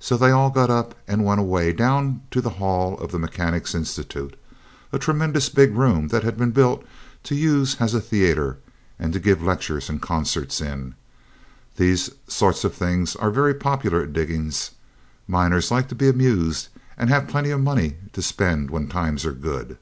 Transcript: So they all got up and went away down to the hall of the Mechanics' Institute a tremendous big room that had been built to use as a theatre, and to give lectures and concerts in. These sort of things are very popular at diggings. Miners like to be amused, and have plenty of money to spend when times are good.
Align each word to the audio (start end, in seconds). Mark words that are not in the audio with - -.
So 0.00 0.16
they 0.16 0.30
all 0.30 0.48
got 0.48 0.70
up 0.70 0.94
and 1.06 1.26
went 1.26 1.40
away 1.40 1.74
down 1.74 2.22
to 2.30 2.40
the 2.40 2.48
hall 2.56 2.96
of 3.00 3.12
the 3.12 3.18
Mechanics' 3.18 3.74
Institute 3.74 4.34
a 4.94 4.98
tremendous 4.98 5.50
big 5.50 5.74
room 5.74 6.08
that 6.08 6.22
had 6.24 6.38
been 6.38 6.52
built 6.52 6.86
to 7.24 7.34
use 7.34 7.76
as 7.78 7.92
a 7.92 8.00
theatre, 8.00 8.56
and 8.98 9.12
to 9.12 9.20
give 9.20 9.42
lectures 9.42 9.90
and 9.90 10.00
concerts 10.00 10.62
in. 10.62 10.94
These 11.76 12.12
sort 12.26 12.64
of 12.64 12.72
things 12.72 13.14
are 13.16 13.30
very 13.30 13.52
popular 13.52 14.04
at 14.04 14.14
diggings. 14.14 14.70
Miners 15.26 15.70
like 15.70 15.88
to 15.88 15.94
be 15.94 16.08
amused, 16.08 16.68
and 16.96 17.10
have 17.10 17.28
plenty 17.28 17.50
of 17.50 17.60
money 17.60 17.96
to 18.14 18.22
spend 18.22 18.70
when 18.70 18.88
times 18.88 19.26
are 19.26 19.32
good. 19.32 19.76